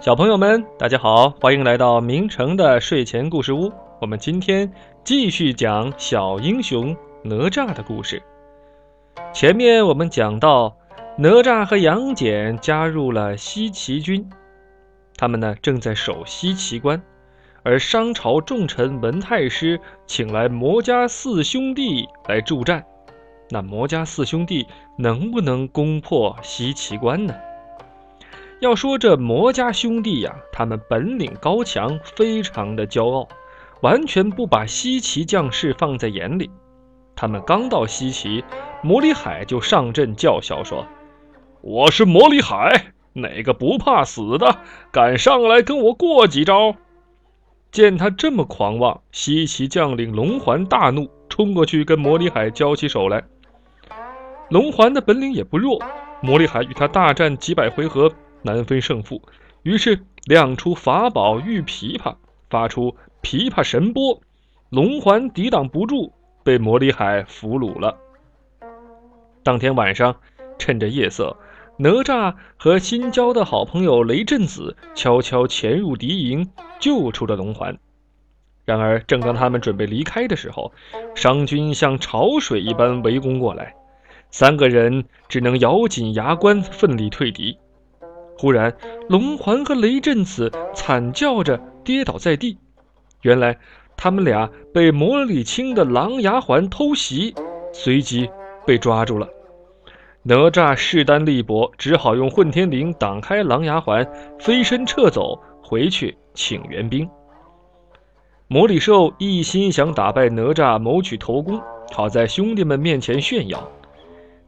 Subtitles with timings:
[0.00, 3.72] 小朋友们，大家好，欢迎来到明成的睡前故事屋。
[4.00, 8.22] 我们今天继续讲小英雄哪吒的故事。
[9.32, 10.76] 前面我们讲到，
[11.16, 14.30] 哪吒和杨戬加入了西岐军，
[15.16, 17.02] 他们呢正在守西岐关，
[17.64, 22.84] 而商朝重臣文太师请来魔家四兄弟来助战。
[23.50, 24.64] 那魔家四兄弟
[24.96, 27.34] 能不能攻破西岐关呢？
[28.60, 33.28] 要说这魔家兄弟呀，他们本领高强，非常的骄傲，
[33.82, 36.50] 完全不把西岐将士放在眼里。
[37.14, 38.44] 他们刚到西岐，
[38.82, 40.84] 魔里海就上阵叫嚣说
[41.62, 44.58] ：“我是魔里海，哪个不怕死的，
[44.90, 46.74] 敢上来跟我过几招？”
[47.70, 53.22] 见他这么狂妄，西岐将领龙环大怒，冲过去跟魔里海交起手来。
[54.48, 55.80] 龙环的本领也不弱，
[56.20, 58.12] 魔里海与他大战几百回合。
[58.42, 59.22] 难分胜负，
[59.62, 62.16] 于是亮出法宝玉琵琶，
[62.48, 64.20] 发出琵琶神波，
[64.70, 67.96] 龙环抵挡不住，被魔里海俘虏了。
[69.42, 70.16] 当天晚上，
[70.58, 71.36] 趁着夜色，
[71.78, 77.78] 哪吒和新交的好朋友雷震子悄悄潜入敌营，救出了龙环。
[78.64, 80.72] 然而，正当他们准备离开的时候，
[81.14, 83.74] 商军像潮水一般围攻过来，
[84.30, 87.56] 三个人只能咬紧牙关，奋力退敌。
[88.38, 88.72] 忽然，
[89.08, 92.56] 龙环和雷震子惨叫着跌倒在地。
[93.22, 93.58] 原来，
[93.96, 97.34] 他们俩被魔礼青的狼牙环偷袭，
[97.72, 98.30] 随即
[98.64, 99.28] 被抓住了。
[100.22, 104.06] 哪吒势单力薄，只好用混天绫挡开狼牙环，
[104.38, 107.08] 飞身撤走，回去请援兵。
[108.46, 111.60] 魔里兽一心想打败哪吒，谋取头功，
[111.92, 113.68] 好在兄弟们面前炫耀。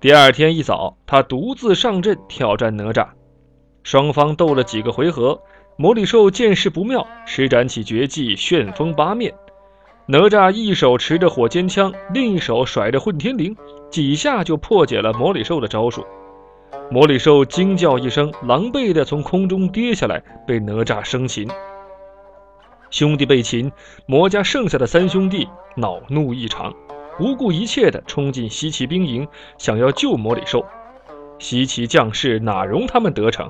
[0.00, 3.06] 第二天一早，他独自上阵挑战哪吒。
[3.86, 5.40] 双方斗了几个回合，
[5.76, 9.32] 魔里兽见势不妙，施展起绝技旋风八面。
[10.06, 13.56] 哪吒一手持着火尖枪，另一手甩着混天绫，
[13.88, 16.04] 几下就破解了魔里兽的招数。
[16.90, 21.48] 魔里兽惊叫一声，狼狈地从空中跌下来，被哪吒生擒。
[22.90, 23.70] 兄弟被擒，
[24.06, 25.46] 魔家剩下的三兄弟
[25.76, 26.74] 恼怒异常，
[27.16, 29.28] 不顾一切地冲进西岐兵营，
[29.58, 30.66] 想要救魔里兽。
[31.38, 33.48] 西岐将士哪容他们得逞？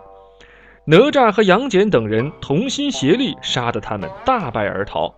[0.89, 5.13] 哪吒和杨戬等人同心协力，杀得他们大败而逃。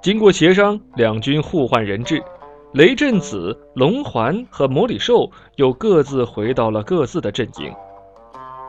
[0.00, 2.24] 经过协商，两军互换人质，
[2.72, 7.70] 雷震子、龙环和魔里兽又各自回到了各自的阵营。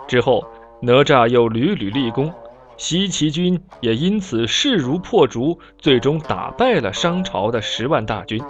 [0.09, 0.43] 之后，
[0.81, 2.29] 哪吒又屡屡立功，
[2.75, 8.43] 西岐军也因此势如破竹，最终打败了商朝的十万大军。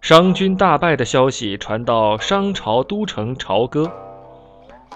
[0.00, 3.90] 商军大败的消息传到商朝都城朝歌。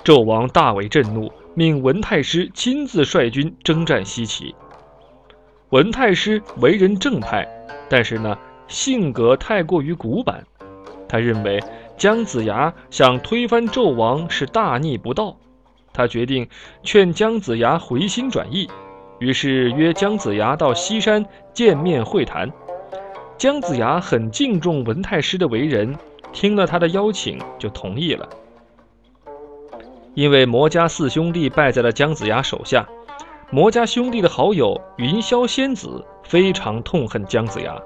[0.08, 4.54] 纣王大为震怒，命文太师亲自率军征战西岐。
[5.68, 7.46] 文太师为人正派，
[7.90, 8.38] 但是呢，
[8.68, 10.42] 性格太过于古板。
[11.06, 11.62] 他认为
[11.98, 15.36] 姜子牙想推翻纣王是大逆不道，
[15.92, 16.48] 他决定
[16.82, 18.66] 劝姜子牙回心转意，
[19.18, 22.50] 于是约姜子牙到西山见面会谈。
[23.36, 25.94] 姜子牙很敬重文太师的为人，
[26.32, 28.26] 听了他的邀请就同意了。
[30.18, 32.84] 因为魔家四兄弟败在了姜子牙手下，
[33.52, 37.80] 魔家兄弟的好友云霄仙子非常痛恨姜子牙。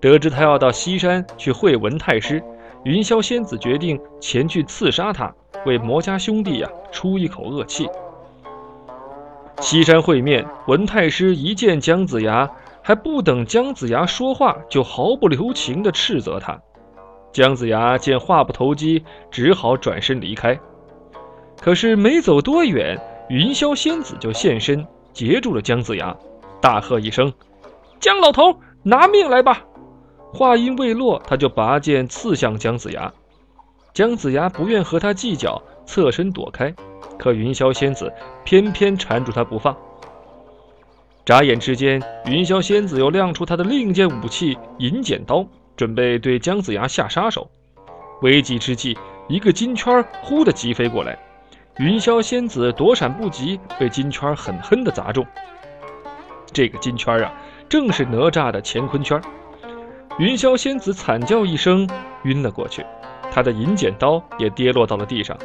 [0.00, 2.42] 得知他要到西山去会文太师，
[2.84, 5.30] 云霄仙子决定前去刺杀他，
[5.66, 7.86] 为魔家兄弟呀出一口恶气。
[9.60, 12.50] 西山会面，文太师一见姜子牙，
[12.82, 16.58] 还不等姜子牙说话，就毫不留情地斥责他。
[17.30, 20.58] 姜子牙见话不投机，只好转身离开。
[21.68, 22.98] 可是没走多远，
[23.28, 26.16] 云霄仙子就现身，截住了姜子牙，
[26.62, 27.30] 大喝一声
[28.00, 29.62] ：“姜老头，拿命来吧！”
[30.32, 33.12] 话音未落，他就拔剑刺向姜子牙。
[33.92, 36.74] 姜子牙不愿和他计较，侧身躲开，
[37.18, 38.10] 可云霄仙子
[38.46, 39.76] 偏偏缠住他不放。
[41.26, 45.46] 眨眼之间，云霄仙子又亮出他的另一件武器银剪刀，
[45.76, 47.46] 准备对姜子牙下杀手。
[48.22, 48.96] 危急之际，
[49.28, 51.18] 一个金圈忽地击飞过来。
[51.78, 55.24] 云霄仙子躲闪不及，被金圈狠狠地砸中。
[56.52, 57.32] 这个金圈啊，
[57.68, 59.20] 正是哪吒的乾坤圈。
[60.18, 61.88] 云霄仙子惨叫一声，
[62.24, 62.84] 晕了过去，
[63.30, 65.38] 他的银剪刀也跌落到了地上。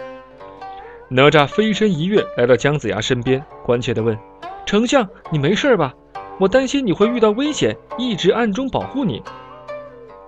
[1.07, 4.17] 哪吒飞身一跃，来到姜子牙身边，关切地问
[4.65, 5.93] ：“丞相，你没事吧？
[6.39, 9.21] 我担心你会遇到危险，一直暗中保护你。”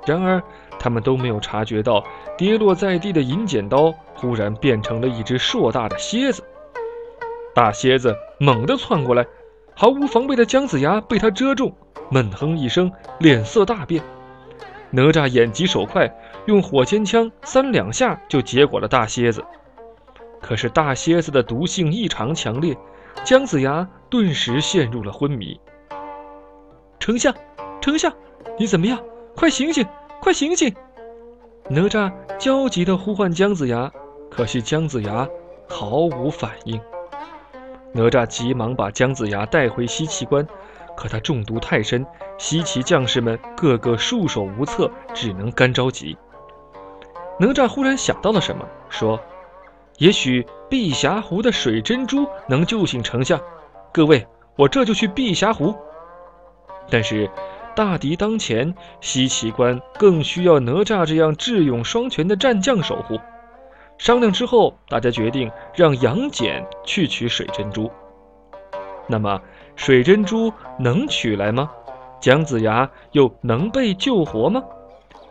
[0.06, 0.44] 然而，
[0.86, 2.06] 他们都没有察觉到
[2.38, 6.44] 跌落在地的银剪刀忽然变成了一只硕大的蝎子。
[7.56, 9.26] 大蝎子猛地窜过来，
[9.76, 11.76] 毫无防备的姜子牙被它遮中，
[12.12, 14.04] 闷哼一声，脸色大变。
[14.92, 16.08] 哪吒眼疾手快，
[16.46, 19.44] 用火尖枪三两下就结果了大蝎子。
[20.40, 22.78] 可是大蝎子的毒性异常强烈，
[23.24, 25.60] 姜子牙顿时陷入了昏迷。
[27.00, 27.34] 丞相，
[27.82, 28.14] 丞相，
[28.60, 29.00] 你怎么样？
[29.36, 29.84] 快醒醒，
[30.26, 30.74] 快醒醒！
[31.70, 33.92] 哪吒焦急地呼唤姜子牙，
[34.32, 35.30] 可惜姜子牙
[35.70, 36.82] 毫无反应。
[37.94, 40.44] 哪吒急忙把姜子牙带回西岐关，
[40.98, 42.04] 可他中毒太深，
[42.40, 46.18] 西岐将士们个个束手无策，只能干着急。
[47.40, 49.20] 哪吒忽然想到了什么，说
[50.00, 53.40] ：“也许碧霞湖的水珍珠能救醒丞相。
[53.94, 54.26] 各位，
[54.56, 55.76] 我这就去碧霞湖。”
[56.90, 57.30] 但是，
[57.76, 63.20] 大敌当前，西岐关更需要哪吒这样智勇双全的战将守护。
[63.98, 67.92] 商量之后，大家决定让杨戬去取水珍珠。
[69.08, 69.42] 那么，
[69.76, 71.70] 水珍珠能取来吗？
[72.22, 74.64] 姜子牙又能被救活吗？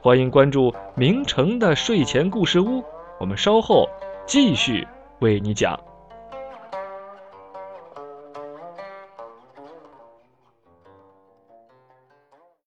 [0.02, 2.84] 欢迎关注明成的睡前故事屋，
[3.18, 3.88] 我们稍后
[4.26, 4.86] 继续
[5.20, 5.80] 为你讲。